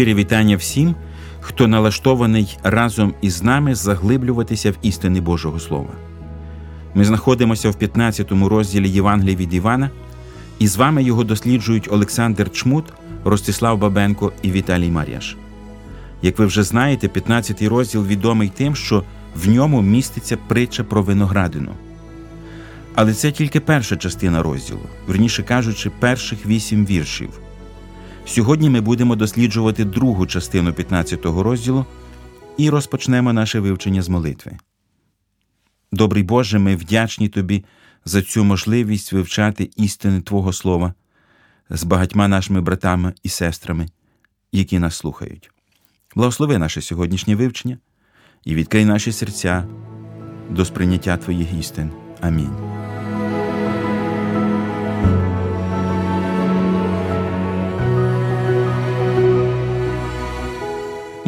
[0.00, 0.94] Щирі вітання всім,
[1.40, 5.90] хто налаштований разом із нами заглиблюватися в істини Божого Слова.
[6.94, 9.90] Ми знаходимося в 15 розділі Євангелії від Івана,
[10.58, 12.84] і з вами його досліджують Олександр Чмут,
[13.24, 15.36] Ростислав Бабенко і Віталій Мар'яш.
[16.22, 19.04] Як ви вже знаєте, 15 розділ відомий тим, що
[19.36, 21.72] в ньому міститься притча про виноградину.
[22.94, 27.30] Але це тільки перша частина розділу, верніше кажучи, перших вісім віршів.
[28.26, 31.86] Сьогодні ми будемо досліджувати другу частину 15-го розділу
[32.56, 34.52] і розпочнемо наше вивчення з молитви.
[35.92, 37.64] Добрий Боже, ми вдячні Тобі
[38.04, 40.94] за цю можливість вивчати істини Твого Слова
[41.70, 43.88] з багатьма нашими братами і сестрами,
[44.52, 45.50] які нас слухають.
[46.16, 47.78] Благослови наше сьогоднішнє вивчення
[48.44, 49.64] і відкрий наші серця
[50.50, 51.90] до сприйняття Твоїх істин.
[52.20, 52.79] Амінь.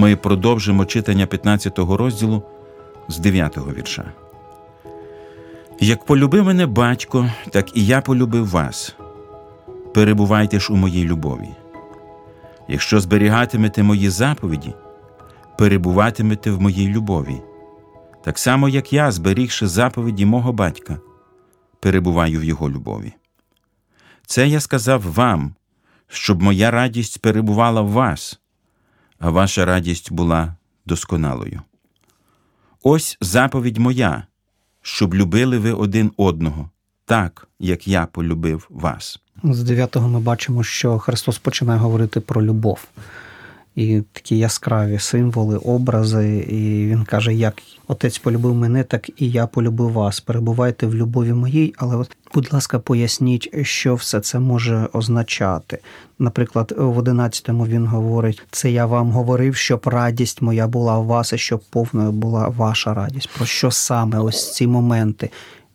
[0.02, 2.42] Ми продовжимо читання 15 розділу
[3.08, 4.12] з 9 вірша.
[5.80, 8.96] Як полюбив мене батько, так і я полюбив вас.
[9.94, 11.48] Перебувайте ж у моїй любові.
[12.68, 14.74] Якщо зберігатимете мої заповіді,
[15.58, 17.42] перебуватимете в моїй любові,
[18.24, 20.98] так само, як я, зберігши заповіді мого батька,
[21.80, 23.12] перебуваю в його любові.
[24.26, 25.54] Це я сказав вам,
[26.08, 28.41] щоб моя радість перебувала в вас,
[29.22, 30.56] а ваша радість була
[30.86, 31.60] досконалою.
[32.82, 34.26] Ось заповідь моя,
[34.82, 36.70] щоб любили ви один одного,
[37.04, 39.20] так, як я полюбив вас.
[39.44, 42.84] З дев'ятого ми бачимо, що Христос починає говорити про любов.
[43.74, 47.54] І такі яскраві символи, образи, і він каже: як
[47.88, 50.20] отець полюбив мене, так і я полюбив вас.
[50.20, 55.78] Перебувайте в любові моїй, але от, будь ласка, поясніть, що все це може означати.
[56.18, 61.32] Наприклад, в одинадцятому він говорить: це я вам говорив, щоб радість моя була у вас,
[61.32, 63.30] і щоб повною була ваша радість.
[63.36, 65.30] Про що саме ось ці моменти?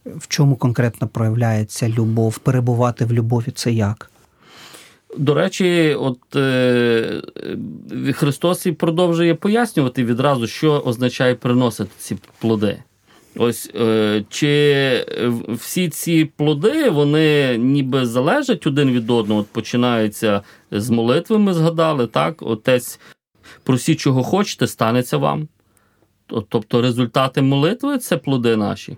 [0.06, 2.38] В чому конкретно проявляється любов?
[2.38, 4.12] Перебувати в любові це як?
[5.18, 7.22] До речі, от е,
[8.13, 12.84] Христос і продовжує пояснювати відразу, що означає приносити ці плоди.
[13.38, 15.06] Ось е, чи
[15.47, 20.41] всі ці плоди вони ніби залежать один від одного, от починаються
[20.72, 22.41] з молитви, ми згадали, так?
[22.41, 23.00] Отець,
[23.63, 25.47] просіть, чого хочете, станеться вам.
[26.50, 28.97] Тобто результати молитви це плоди наші.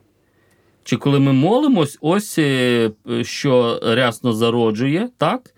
[0.83, 5.53] Чи коли ми молимось, ось е, що рясно зароджує, так?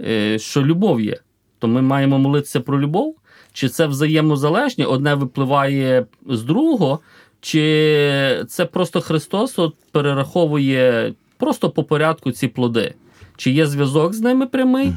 [0.00, 1.16] Е, що любов є,
[1.58, 3.16] то ми маємо молитися про любов,
[3.52, 7.00] чи це взаємозалежні, одне випливає з другого,
[7.40, 12.94] чи це просто Христос от перераховує просто по порядку ці плоди?
[13.36, 14.96] Чи є зв'язок з ними прямий, угу.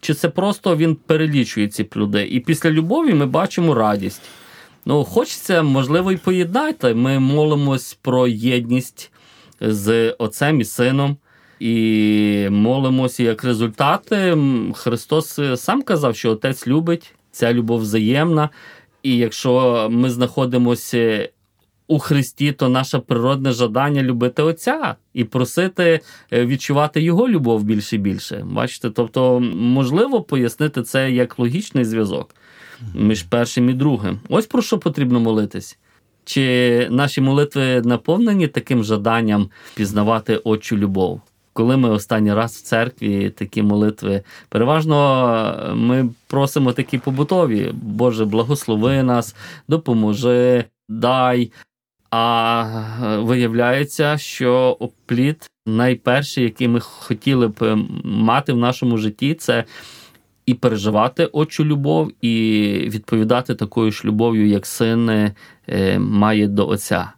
[0.00, 2.28] чи це просто він перелічує ці плоди?
[2.30, 4.22] І після любові ми бачимо радість.
[4.84, 6.94] Ну, хочеться, можливо, і поєднати.
[6.94, 9.12] Ми молимось про єдність
[9.60, 11.16] з Отцем і Сином
[11.62, 14.38] і молимося як результати.
[14.74, 18.48] Христос сам казав, що Отець любить, ця любов взаємна.
[19.02, 21.28] І якщо ми знаходимося
[21.86, 26.00] у Христі, то наше природне жадання любити Отця і просити
[26.32, 28.44] е, відчувати Його любов більше і більше.
[28.46, 32.34] Бачите, тобто можливо пояснити це як логічний зв'язок
[32.94, 34.20] між першим і другим.
[34.28, 35.78] Ось про що потрібно молитись.
[36.24, 41.20] Чи наші молитви наповнені таким жаданням пізнавати Отчу любов?
[41.52, 44.96] Коли ми останній раз в церкві такі молитви, переважно
[45.70, 49.36] е, ми просимо такі побутові, Боже, благослови нас,
[49.68, 51.52] допоможи, дай.
[52.10, 52.64] А
[53.04, 59.64] е, виявляється, що плід найперший, який ми хотіли б мати в нашому житті, це
[60.46, 62.30] і переживати отчу любов, і
[62.86, 65.10] відповідати такою ж любов'ю, як син
[65.68, 67.12] е, має до отця.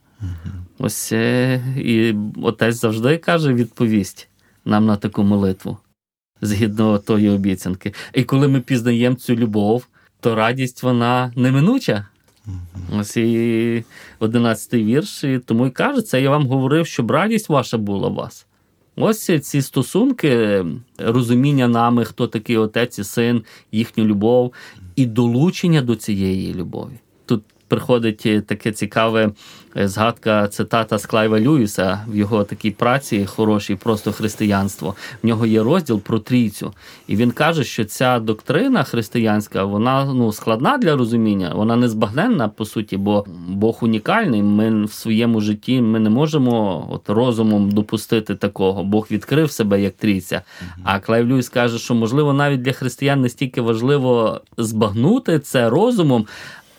[0.79, 4.29] Ось і отець завжди каже відповість
[4.65, 5.79] нам на таку молитву
[6.41, 7.95] згідно тої обіцянки.
[8.15, 9.87] І коли ми пізнаємо цю любов,
[10.21, 12.07] то радість вона неминуча.
[12.93, 13.85] Ось і
[14.19, 18.15] одинадцятий вірш, і тому і каже, це я вам говорив, щоб радість ваша була у
[18.15, 18.47] вас.
[18.97, 20.65] Ось ці стосунки,
[20.99, 24.53] розуміння нами, хто такий отець і син, їхню любов
[24.97, 27.01] і долучення до цієї любові.
[27.27, 27.43] Тут
[27.75, 29.31] приходить таке цікаве
[29.77, 34.95] е, згадка цитата з Клайва Льюіса в його такій праці, хорошій, просто християнство.
[35.23, 36.73] В нього є розділ про трійцю,
[37.07, 42.49] і він каже, що ця доктрина християнська вона ну складна для розуміння, вона не збагненна
[42.49, 44.43] по суті, бо Бог унікальний.
[44.43, 48.85] Ми в своєму житті ми не можемо от розумом допустити такого.
[48.85, 50.43] Бог відкрив себе як трійця.
[50.85, 56.27] А Клайв Льюіс каже, що можливо навіть для християн не стільки важливо збагнути це розумом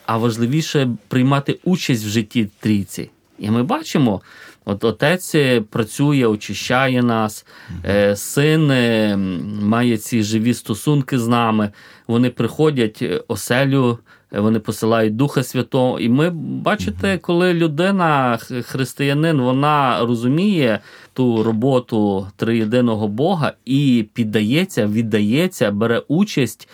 [0.06, 3.10] а важливіше приймати участь в житті трійці.
[3.40, 4.22] І ми бачимо,
[4.66, 5.36] от отець
[5.70, 7.46] працює, очищає нас,
[7.86, 9.18] е, син е,
[9.62, 11.72] має ці живі стосунки з нами.
[12.08, 14.00] Вони приходять е, оселю
[14.40, 16.00] вони посилають Духа Святого.
[16.00, 20.80] І ми бачите, коли людина, християнин, вона розуміє
[21.14, 26.70] ту роботу триєдиного Бога і піддається, віддається, бере участь,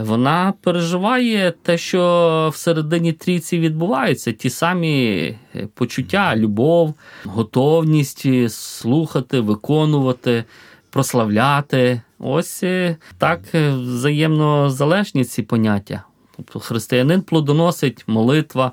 [0.00, 5.34] вона переживає те, що всередині трійці відбувається, ті самі
[5.74, 10.44] почуття, любов, готовність слухати, виконувати.
[10.92, 16.04] Прославляти, ось е, так е, взаємно залежні ці поняття.
[16.40, 18.72] Тобто християнин плодоносить молитва,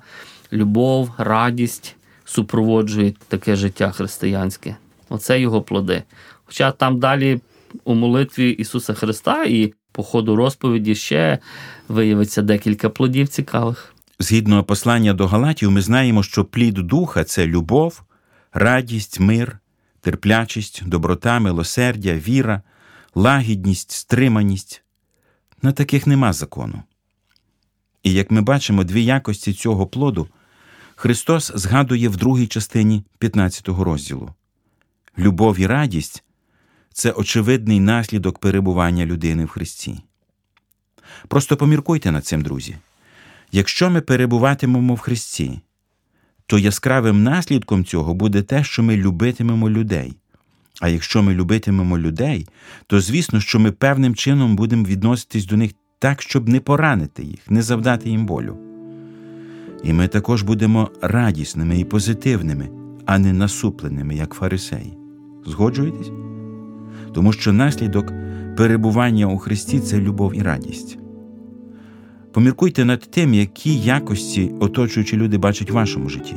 [0.54, 4.76] любов, радість супроводжують таке життя християнське.
[5.10, 6.04] Оце його плоди.
[6.46, 7.40] Хоча там далі
[7.84, 11.40] у молитві Ісуса Христа і по ходу розповіді ще
[11.88, 13.94] виявиться декілька плодів цікавих.
[14.20, 18.02] Згідно послання до Галатів, ми знаємо, що плід духа це любов,
[18.54, 19.60] радість, мир,
[20.02, 22.62] терплячість, доброта, милосердя, віра,
[23.16, 24.84] лагідність, стриманість.
[25.62, 26.84] На таких нема закону.
[28.08, 30.28] І як ми бачимо дві якості цього плоду,
[30.96, 34.30] Христос згадує в другій частині 15 розділу.
[35.18, 36.24] Любов і радість
[36.94, 40.00] це очевидний наслідок перебування людини в Христі.
[41.28, 42.78] Просто поміркуйте над цим, друзі.
[43.52, 45.60] Якщо ми перебуватимемо в Христі,
[46.46, 50.14] то яскравим наслідком цього буде те, що ми любитимемо людей.
[50.82, 52.48] А якщо ми любитимемо людей,
[52.88, 57.52] то звісно, що ми певним чином будемо відноситись до них так, щоб не поранити їх,
[57.52, 58.58] не завдати їм болю.
[59.84, 62.70] І ми також будемо радісними і позитивними,
[63.06, 64.98] а не насупленими, як фарисеї.
[65.46, 66.12] Згоджуєтесь?
[67.14, 68.14] Тому що наслідок
[68.58, 70.98] перебування у Христі це любов і радість.
[72.32, 76.36] Поміркуйте над тим, які якості оточуючі люди бачать в вашому житті,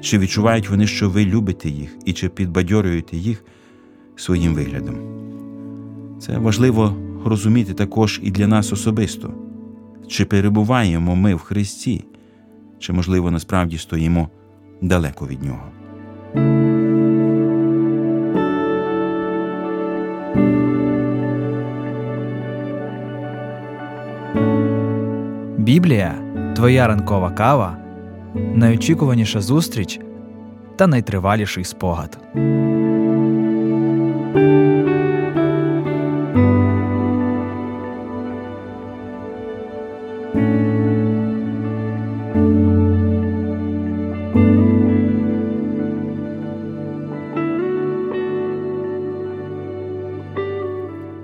[0.00, 3.44] чи відчувають вони, що ви любите їх, і чи підбадьорюєте їх
[4.16, 4.94] своїм виглядом.
[6.20, 9.34] Це важливо розуміти також і для нас особисто,
[10.08, 12.04] чи перебуваємо ми в Христі,
[12.78, 14.28] чи, можливо, насправді стоїмо
[14.82, 15.70] далеко від Нього.
[25.58, 26.14] Біблія
[26.56, 27.76] твоя ранкова кава,
[28.54, 30.00] найочікуваніша зустріч
[30.76, 32.18] та найтриваліший спогад.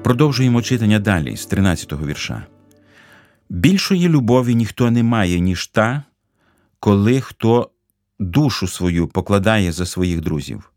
[0.02, 2.46] Продовжуємо читання далі з 13-го вірша.
[3.48, 6.02] Більшої любові ніхто не має, ніж та,
[6.80, 7.70] коли хто
[8.18, 10.72] душу свою покладає за своїх друзів.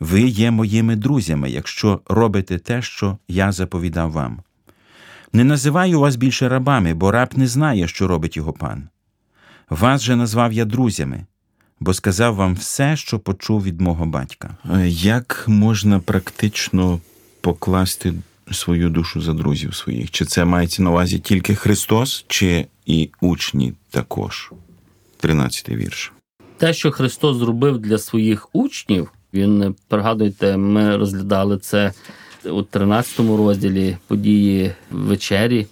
[0.00, 4.40] Ви є моїми друзями, якщо робите те, що я заповідав вам.
[5.32, 8.88] Не називаю вас більше рабами, бо раб не знає, що робить його пан.
[9.70, 11.26] Вас же назвав я друзями,
[11.80, 14.56] бо сказав вам все, що почув від мого батька.
[14.86, 17.00] Як можна практично
[17.40, 18.14] покласти
[18.52, 20.10] свою душу за друзів своїх?
[20.10, 24.52] Чи це мається на увазі тільки Христос, чи і учні також?
[25.16, 26.12] 13 вірш.
[26.56, 31.92] Те, що Христос зробив для своїх учнів, він пригадуйте, ми розглядали це
[32.44, 35.66] у 13 розділі події вечері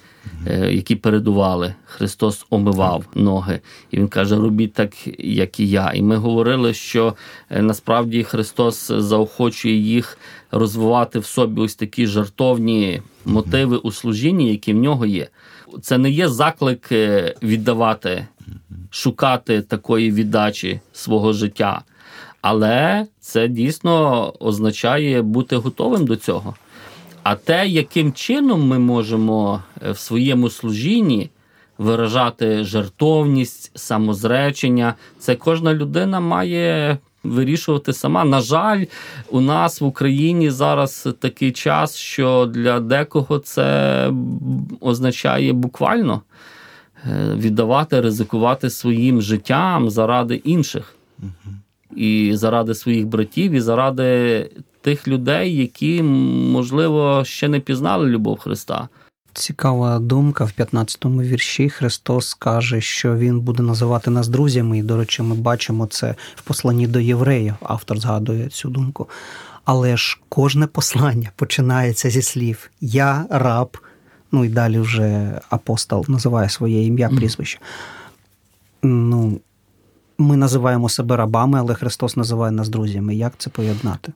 [0.71, 1.75] які передували.
[1.85, 3.61] Христос омивав ноги.
[3.91, 5.93] І Він каже: робіть так, як і я.
[5.95, 7.15] І ми говорили, що
[7.51, 10.19] е, насправді Христос заохочує їх
[10.51, 15.29] розвивати в собі ось такі жартовні мотиви у служінні, які в нього є.
[15.83, 18.27] Це не є заклик е, віддавати,
[18.91, 21.83] шукати такої віддачі свого життя.
[22.41, 26.55] Але це дійсно означає бути готовим до цього.
[27.25, 31.31] А те, яким чином ми можемо е, в своєму служінні
[31.79, 38.25] виражати жертовність, самозречення, це кожна людина має вирішувати сама.
[38.25, 38.85] На жаль,
[39.31, 44.11] у нас в Україні зараз такий час, що для декого це
[44.81, 46.23] означає буквально
[47.07, 50.95] е, віддавати, ризикувати своїм життям заради інших.
[51.97, 54.51] І заради своїх братів, і заради
[54.85, 58.89] тих людей, які, можливо, ще не пізнали любов Христа.
[59.33, 61.69] Цікава думка в 15-му вірші.
[61.69, 66.43] Христос каже, що Він буде називати нас друзями, і, до речі, ми бачимо це в
[66.43, 67.55] посланні до євреїв.
[67.63, 69.09] Автор згадує цю думку.
[69.65, 73.79] Але ж кожне послання починається зі слів Я раб.
[74.33, 77.59] Ну і далі вже апостол називає своє ім'я, прізвище.
[78.83, 79.41] Ну,
[80.19, 83.15] Ми називаємо себе рабами, але Христос називає нас друзями.
[83.15, 84.13] Як це поєднати?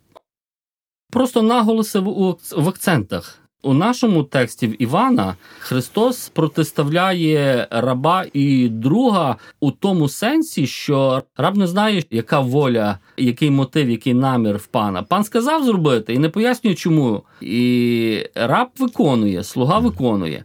[1.10, 3.38] Просто наголоси в акцентах.
[3.62, 11.56] У нашому тексті в Івана Христос протиставляє раба і друга у тому сенсі, що раб
[11.56, 15.02] не знає, яка воля, який мотив, який намір в пана.
[15.02, 17.22] Пан сказав зробити і не пояснює, чому.
[17.40, 20.44] І раб виконує, слуга виконує.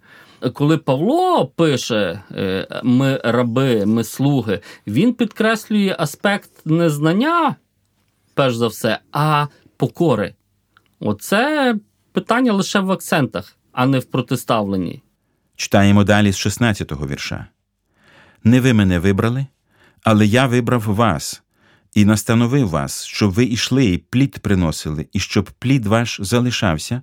[0.54, 7.56] Коли Павло пише е, ми раби, ми слуги, він підкреслює аспект не знання,
[8.34, 10.34] перш за все, а покори.
[11.06, 11.76] Оце
[12.12, 15.02] питання лише в акцентах, а не в протиставленні.
[15.56, 17.46] Читаємо далі з 16-го вірша.
[18.44, 19.46] Не ви мене вибрали,
[20.04, 21.44] але я вибрав вас
[21.94, 27.02] і настановив вас, щоб ви ішли і плід приносили, і щоб плід ваш залишався,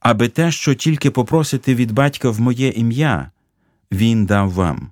[0.00, 3.30] аби те, що тільки попросите від батька в моє ім'я,
[3.92, 4.90] він дав вам.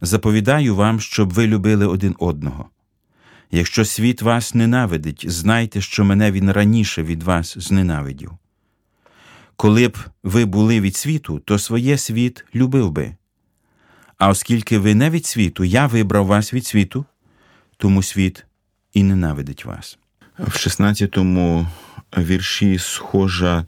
[0.00, 2.68] Заповідаю вам, щоб ви любили один одного.
[3.54, 8.30] Якщо світ вас ненавидить, знайте, що мене він раніше від вас зненавидів.
[9.56, 13.16] Коли б ви були від світу, то своє світ любив би.
[14.18, 17.04] А оскільки ви не від світу, я вибрав вас від світу,
[17.76, 18.44] тому світ
[18.92, 19.98] і ненавидить вас.
[20.38, 21.68] В 16-му
[22.18, 23.66] вірші схожа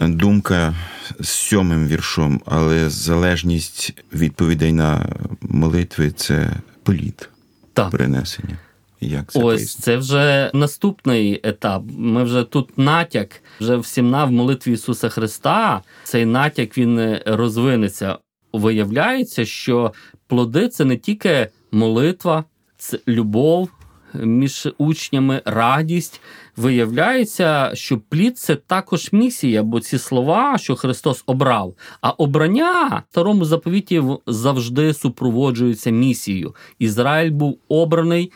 [0.00, 0.74] думка
[1.20, 6.52] з сьомим віршом, але залежність відповідей на молитви це
[6.82, 7.28] політ
[7.72, 7.90] так.
[7.90, 8.58] перенесення.
[9.06, 9.82] Як це Ось пояснити?
[9.82, 11.82] це вже наступний етап.
[11.98, 15.82] Ми вже тут натяк, вже в сімна в молитві Ісуса Христа.
[16.04, 18.18] Цей натяк він розвинеться.
[18.52, 19.92] Виявляється, що
[20.26, 22.44] плоди це не тільки молитва,
[22.78, 23.70] це любов
[24.14, 26.20] між учнями, радість.
[26.56, 33.12] Виявляється, що плід це також місія, бо ці слова, що Христос обрав, а обрання в
[33.12, 36.54] старому заповіті завжди супроводжуються місією.
[36.78, 38.32] Ізраїль був обраний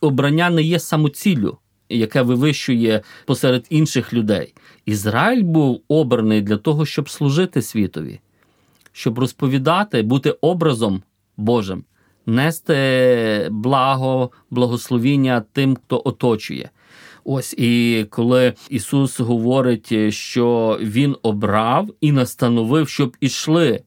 [0.00, 4.54] обрання не є самоціллю, яке вивищує посеред інших людей.
[4.86, 8.20] Ізраїль був обраний для того, щоб служити світові,
[8.92, 11.02] щоб розповідати, бути образом
[11.36, 11.84] Божим,
[12.26, 16.70] нести благо, благословіння тим, хто оточує.
[17.24, 23.82] Ось і коли Ісус говорить, що Він обрав і настановив, щоб ішли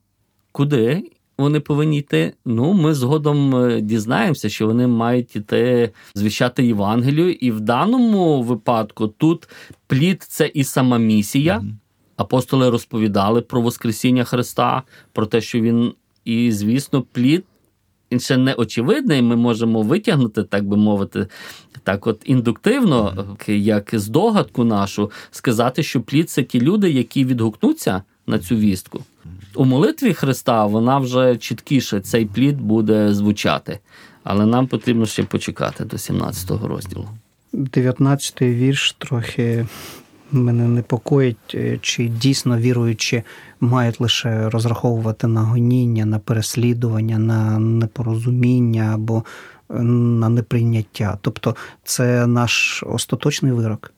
[0.52, 1.04] куди?
[1.38, 2.34] Вони повинні йти.
[2.46, 9.08] Ну, ми згодом е, дізнаємося, що вони мають іти звіщати Євангелію, і в даному випадку
[9.08, 9.50] тут
[9.88, 11.60] плід це і сама місія.
[11.60, 11.74] Mm-hmm.
[12.18, 15.94] Апостоли розповідали про Воскресіння Христа, про те, що він,
[16.26, 17.44] і, звісно, плід.
[18.12, 21.28] Він ще не очевидний, ми можемо витягнути, так би мовити,
[21.84, 28.40] так от індуктивно, як здогадку нашу, сказати, що плід це ті люди, які відгукнуться на
[28.40, 29.00] цю вістку.
[29.56, 33.80] У молитві Христа вона вже чіткіше цей плід буде звучати,
[34.24, 37.08] але нам потрібно ще почекати до 17-го розділу.
[37.54, 39.66] 19-й вірш трохи
[40.32, 43.24] мене непокоїть, е, чи дійсно віруючи
[43.60, 49.24] мають лише розраховувати на гоніння, на переслідування, на непорозуміння або
[49.70, 51.18] е, на неприйняття.
[51.22, 53.94] Тобто це наш остаточний вирок.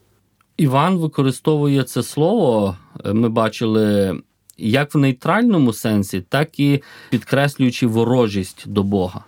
[0.57, 2.75] Іван використовує це слово.
[3.05, 4.17] Е, ми бачили
[4.57, 9.23] як в нейтральному сенсі, так і підкреслюючи ворожість до Бога.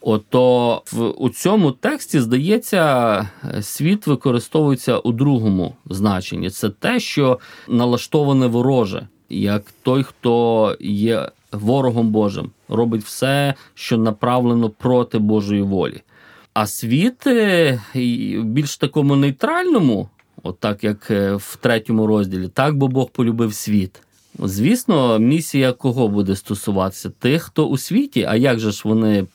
[0.00, 3.28] Ото в у цьому тексті, здається,
[3.60, 6.50] світ використовується у другому значенні.
[6.50, 14.70] Це те, що налаштоване вороже як той, хто є ворогом Божим, робить все, що направлено
[14.70, 16.02] проти Божої волі.
[16.54, 17.80] А світ е,
[18.44, 20.08] більш такому нейтральному,
[20.42, 24.02] от так як е, в третьому розділі, так бо Бог полюбив світ.
[24.38, 27.10] Звісно, місія кого буде стосуватися?
[27.18, 29.26] Тих, хто у світі, а як же ж вони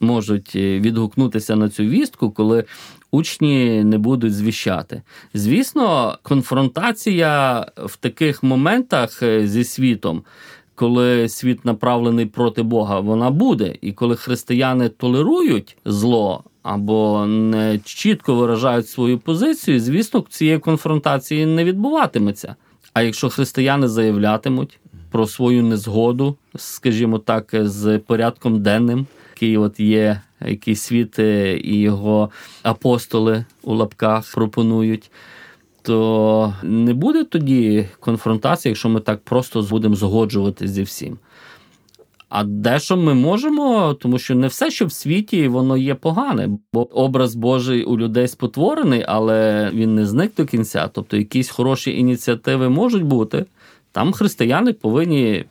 [0.00, 2.64] можуть е, відгукнутися на цю вістку, коли
[3.10, 5.02] учні не будуть звіщати?
[5.34, 10.22] Звісно, конфронтація в таких моментах е, зі світом.
[10.74, 13.76] Коли світ направлений проти Бога, вона буде.
[13.80, 21.64] І коли християни толерують зло або не чітко виражають свою позицію, звісно, цієї конфронтації не
[21.64, 22.56] відбуватиметься.
[22.92, 24.78] А якщо християни заявлятимуть
[25.10, 31.80] про свою незгоду, скажімо так, з порядком денним, який от є, який світ е, і
[31.80, 32.30] його
[32.62, 35.10] апостоли у лапках пропонують.
[35.82, 41.18] То не буде тоді конфронтації, якщо ми так просто будемо згоджуватися зі всім.
[42.34, 46.82] А дещо ми можемо, тому що не все, що в світі, воно є погане, бо
[46.82, 50.90] образ Божий у людей спотворений, але він не зник до кінця.
[50.92, 53.44] Тобто якісь хороші ініціативи можуть бути.
[53.92, 55.44] Там християни повинні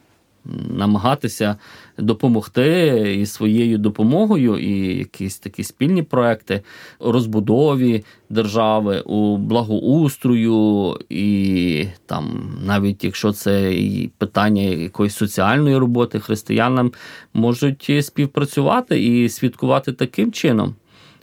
[0.70, 1.56] намагатися
[1.98, 6.62] допомогти і своєю допомогою, і якісь такі спільні проекти
[7.00, 16.92] розбудові держави, у благоустрою, і там, навіть якщо це і питання якоїсь соціальної роботи, християнам
[17.34, 20.76] можуть співпрацювати і святкувати таким чином.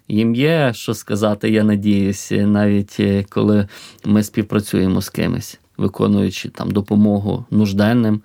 [0.08, 3.68] Їм є що сказати, я надіюся, навіть е, коли
[4.04, 8.22] ми співпрацюємо з кимось, виконуючи там допомогу нужденним.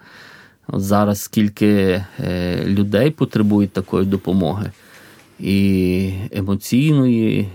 [0.68, 4.72] От Зараз скільки е, людей потребують такої допомоги,
[5.40, 7.50] і емоційної,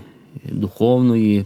[0.45, 1.45] і духовної,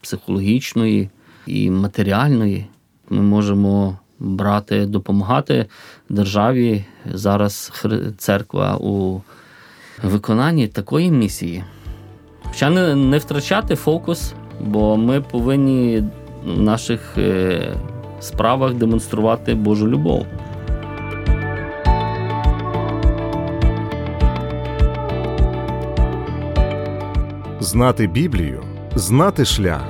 [0.00, 1.10] психологічної,
[1.46, 2.66] і матеріальної.
[3.10, 5.66] Ми можемо брати, допомагати
[6.08, 6.84] державі.
[7.12, 7.72] Зараз
[8.18, 9.20] церква у
[10.02, 11.64] виконанні такої місії.
[12.42, 16.04] Хоча не, не втрачати фокус, бо ми повинні
[16.44, 17.74] в наших е,
[18.20, 20.26] справах демонструвати Божу любов.
[27.68, 29.84] Знати Біблію, знати шлях.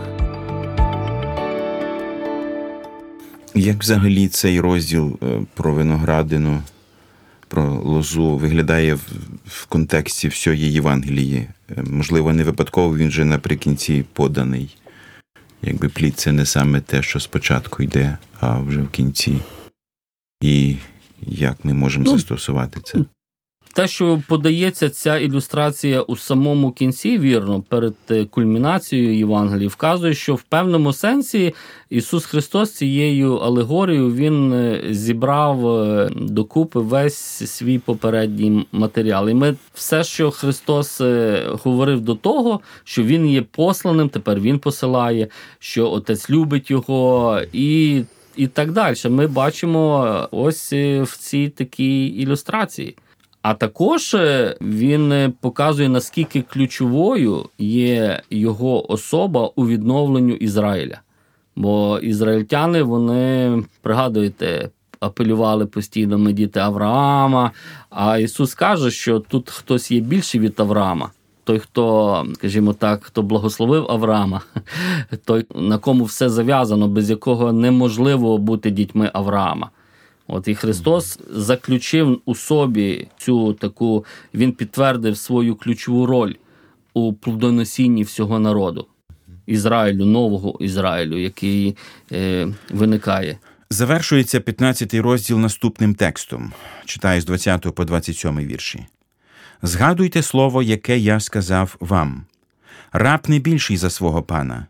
[3.54, 6.62] Як взагалі цей розділ е, про виноградину,
[7.48, 9.00] про лозу виглядає в,
[9.46, 11.48] в контексті всієї Євангелії?
[11.70, 14.76] Е, Можливо, не випадково він же наприкінці поданий.
[15.62, 19.38] Якби плід це не саме те, що спочатку йде, а вже в кінці.
[20.42, 20.76] І
[21.20, 22.98] як ми можемо Ну, застосувати це?
[23.78, 30.34] Те, що подається ця ілюстрація у самому кінці, вірно, перед е, кульмінацією Євангелії, вказує, що
[30.34, 31.54] в певному сенсі
[31.90, 37.16] Ісус Христос цією алегорією Він е, зібрав е, докупи весь
[37.50, 39.28] свій попередній матеріал.
[39.28, 41.00] І ми все, що Христос
[41.64, 48.02] говорив до того, що Він є посланим, тепер Він посилає, що Отець любить його і.
[48.36, 48.96] І так далі.
[49.08, 52.96] Ми бачимо ось в цій такій ілюстрації.
[53.48, 61.00] А також е, він е, показує, наскільки ключовою є його особа у відновленню Ізраїля.
[61.56, 67.50] Бо ізраїльтяни, вони пригадуєте, апелювали постійно ми діти Авраама.
[67.90, 71.11] А Ісус каже, що тут хтось є більший від Авраама.
[71.44, 74.40] Той, хто, скажімо так, хто благословив Авраама,
[75.24, 79.70] той, на кому все зав'язано, без якого неможливо бути дітьми Авраама.
[80.28, 86.34] От і Христос заключив у собі цю таку, він підтвердив свою ключову роль
[86.94, 88.86] у плодоносінні всього народу
[89.46, 91.76] Ізраїлю, нового Ізраїлю, який
[92.12, 93.38] е, виникає.
[93.70, 96.52] Завершується 15 розділ наступним текстом.
[96.84, 98.86] Читаю з 20 по 27 вірші.
[99.62, 102.24] Згадуйте слово, яке я сказав вам.
[102.92, 104.66] Раб не більший за свого пана.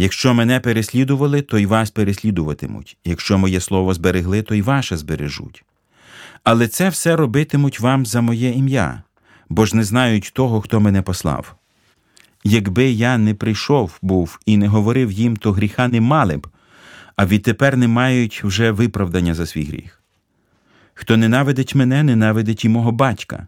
[0.00, 2.96] Якщо мене переслідували, то й вас переслідуватимуть.
[3.04, 5.64] Якщо моє слово зберегли, то й ваше збережуть.
[6.44, 9.02] Але це все робитимуть вам за моє ім'я,
[9.48, 11.54] бо ж не знають того, хто мене послав.
[12.44, 16.46] Якби я не прийшов був і не говорив їм, то гріха не мали б,
[17.16, 20.02] а відтепер не мають вже виправдання за свій гріх.
[20.94, 23.46] Хто ненавидить мене, ненавидить і мого батька.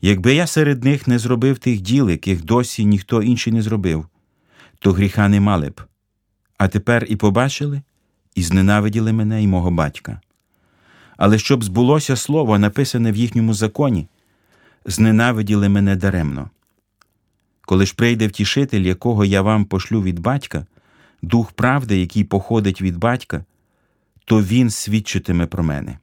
[0.00, 4.06] Якби я серед них не зробив тих діл, яких досі ніхто інший не зробив,
[4.82, 5.80] то гріха не мали б.
[6.58, 7.82] А тепер і побачили,
[8.34, 10.20] і зненавиділи мене і мого батька.
[11.16, 14.08] Але щоб збулося слово, написане в їхньому законі,
[14.84, 16.50] зненавиділи мене даремно.
[17.60, 20.66] Коли ж прийде втішитель, якого я вам пошлю від батька,
[21.22, 23.44] дух правди, який походить від батька,
[24.24, 25.98] то Він свідчитиме про мене.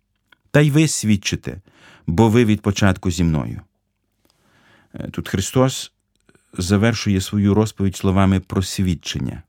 [0.51, 1.61] Та й ви свідчите,
[2.07, 3.61] бо ви від початку зі мною.
[4.93, 5.91] Е, Тут Христос
[6.57, 9.43] завершує свою розповідь словами про свідчення.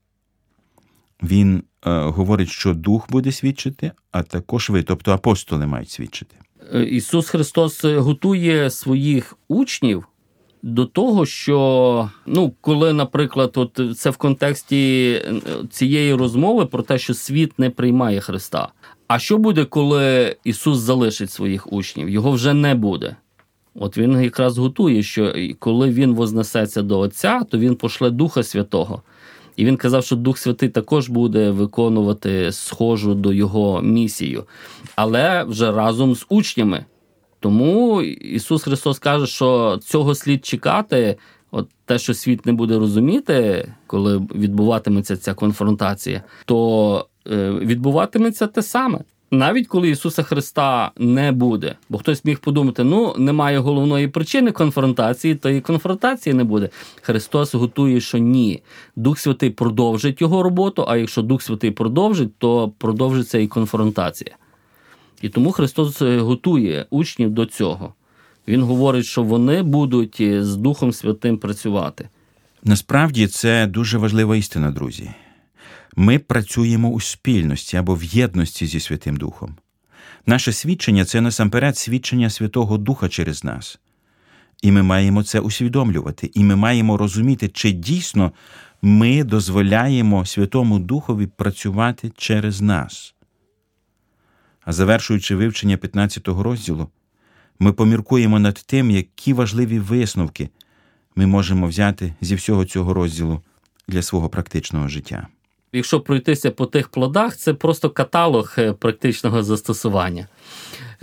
[1.23, 6.35] Він е, говорить, що Дух буде свідчити, а також ви, тобто апостоли, мають свідчити.
[6.73, 10.07] Е, Ісус Христос е, готує своїх учнів
[10.63, 16.97] до того, що ну, коли, наприклад, от це в контексті е, цієї розмови про те,
[16.97, 18.67] що світ не приймає Христа.
[19.07, 22.09] А що буде, коли Ісус залишить своїх учнів?
[22.09, 23.15] Його вже не буде.
[23.75, 29.01] От він якраз готує, що коли він вознесеться до Отця, то він пошле Духа Святого.
[29.55, 34.43] І він казав, що Дух Святий також буде виконувати схожу до його місію,
[34.95, 36.85] але вже разом з учнями.
[37.39, 41.17] Тому Ісус Христос каже, що цього слід чекати,
[41.51, 48.61] от те, що світ не буде розуміти, коли відбуватиметься ця конфронтація, то е, відбуватиметься те
[48.61, 48.99] саме.
[49.33, 55.35] Навіть коли Ісуса Христа не буде, бо хтось міг подумати, ну немає головної причини конфронтації,
[55.35, 56.69] то і конфронтації не буде.
[57.01, 58.61] Христос готує, що ні.
[58.95, 64.35] Дух Святий продовжить його роботу, а якщо Дух Святий продовжить, то продовжиться і конфронтація.
[65.21, 67.93] І тому Христос е, готує учнів до цього.
[68.47, 72.09] Він говорить, що вони будуть е, з Духом Святим працювати.
[72.63, 75.11] Насправді це дуже важлива істина, друзі.
[75.95, 79.55] Ми працюємо у спільності або в єдності зі Святим Духом.
[80.25, 83.79] Наше свідчення це насамперед свідчення Святого Духа через нас.
[84.61, 88.31] І ми маємо це усвідомлювати, і ми маємо розуміти, чи дійсно
[88.81, 93.15] ми дозволяємо Святому Духові працювати через нас.
[94.65, 96.87] А завершуючи вивчення 15 розділу,
[97.59, 100.49] ми поміркуємо над тим, які важливі висновки
[101.15, 103.41] ми можемо взяти зі всього цього розділу
[103.87, 105.27] для свого практичного життя.
[105.73, 110.27] Якщо пройтися по тих плодах, це просто каталог е, практичного застосування.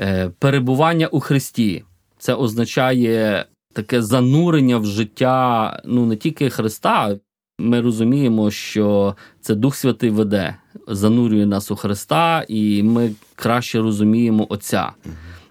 [0.00, 1.84] Е, Перебування у Христі
[2.18, 7.16] це означає таке занурення в життя ну не тільки Христа.
[7.60, 10.56] Ми розуміємо, що це Дух Святий веде,
[10.88, 14.92] занурює нас у Христа, і ми краще розуміємо Отця.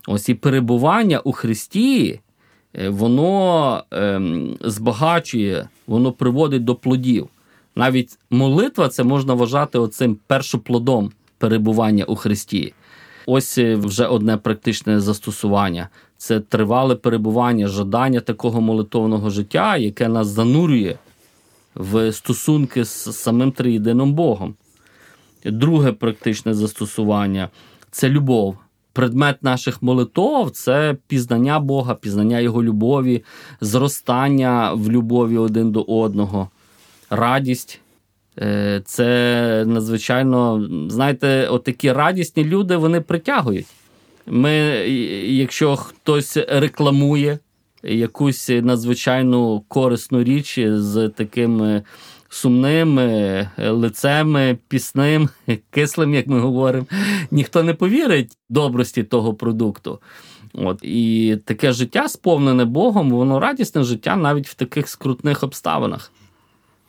[0.07, 2.19] Ось і перебування у Христі,
[2.73, 7.29] е, воно ем, збагачує, воно приводить до плодів.
[7.77, 12.73] Навіть молитва це можна вважати оцим першоплодом перебування у Христі.
[13.25, 15.89] Ось е, вже одне практичне застосування.
[16.17, 20.95] Це тривале перебування, жадання такого молитовного життя, яке нас занурює
[21.75, 24.55] в стосунки з самим триєдиним Богом.
[25.45, 27.49] Друге практичне застосування
[27.91, 28.57] це любов.
[28.93, 33.23] Предмет наших молитов це пізнання Бога, пізнання Його любові,
[33.61, 36.49] зростання в любові один до одного,
[37.09, 37.81] радість.
[38.39, 43.67] Е, Це надзвичайно, знаєте, такі радісні люди вони притягують.
[44.25, 44.51] Ми,
[45.25, 47.39] якщо хтось рекламує
[47.83, 51.83] якусь надзвичайну корисну річ з таким е,
[52.29, 55.29] сумним е, лицем, пісним,
[55.69, 56.85] кислим, як ми говоримо,
[57.31, 59.99] ніхто не повірить добрості того продукту.
[60.53, 66.11] От і таке життя, сповнене Богом, воно радісне життя навіть в таких скрутних обставинах.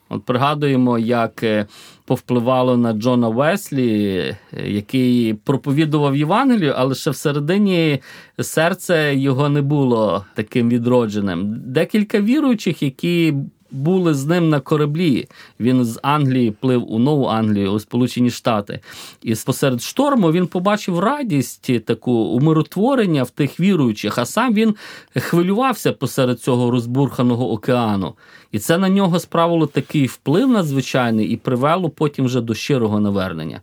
[0.09, 1.67] От пригадуємо, як е,
[2.05, 8.01] повпливало на Джона Веслі, який проповідував Євангелію, але ще всередині
[8.41, 11.57] серце його не було таким відродженим.
[11.67, 13.35] Декілька віруючих, які
[13.71, 15.29] були з ним на кораблі.
[15.61, 18.81] Він з Англії плив у Нову Англію, у Сполучені Штати.
[19.23, 24.75] І посеред шторму він побачив радість, таку умиротворення в тих віруючих, а сам він
[25.17, 28.15] хвилювався посеред цього розбурханого океану.
[28.53, 33.61] І це на нього справило такий вплив надзвичайний і привело потім вже до щирого навернення.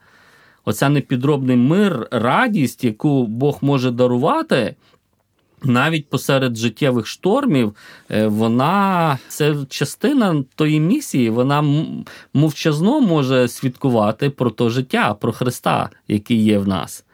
[0.65, 4.75] Оця непідробний мир, радість, яку Бог може дарувати.
[5.63, 7.75] Навіть посеред життєвих штормів,
[8.09, 11.63] е, вона це частина тої місії, вона
[12.33, 17.05] мовчазно може свідкувати про то життя, про Христа, який є в нас.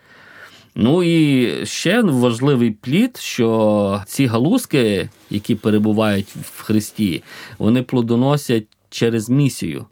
[0.75, 7.23] Ну і ще важливий плід, що ці галузки, які перебувають в Христі,
[7.57, 9.85] вони плодоносять через місію.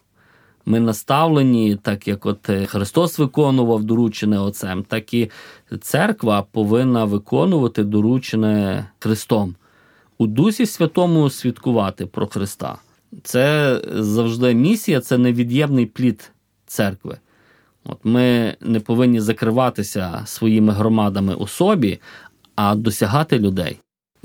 [0.69, 5.31] Ми наставлені, так як от Христос виконував доручене Отцем, так і
[5.81, 9.55] церква повинна виконувати доручене Христом.
[10.17, 12.77] У Дусі Святому свідкувати про Христа.
[13.23, 16.31] Це завжди місія, це невід'ємний плід
[16.65, 17.17] церкви.
[17.83, 21.99] От Ми не повинні закриватися своїми громадами у собі,
[22.55, 23.79] а досягати людей,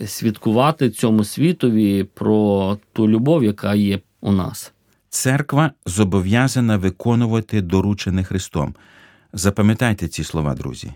[0.06, 4.73] свідкувати цьому світові про ту любов, яка є у нас.
[5.14, 8.74] Церква зобов'язана виконувати доручене Христом.
[9.32, 10.92] Запам'ятайте ці слова, друзі.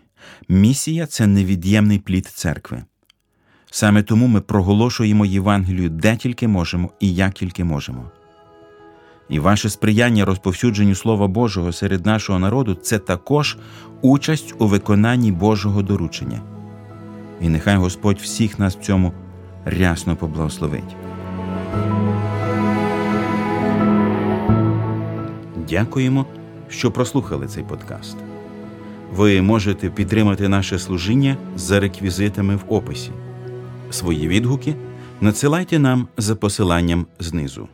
[0.48, 2.84] Місія це невід'ємний плід церкви.
[3.70, 8.10] Саме тому ми проголошуємо Євангелію де тільки можемо і як тільки можемо.
[9.28, 13.56] І ваше сприяння розповсюдженню Слова Божого серед нашого народу це також
[14.02, 16.40] участь у виконанні Божого доручення.
[17.40, 19.12] І нехай Господь всіх нас в цьому
[19.64, 21.07] рясно поблагословить.
[25.70, 26.26] Дякуємо,
[26.68, 28.16] що прослухали цей подкаст.
[29.14, 33.10] Ви можете підтримати наше служіння за реквізитами в описі.
[33.90, 34.74] Свої відгуки
[35.20, 37.68] надсилайте нам за посиланням знизу.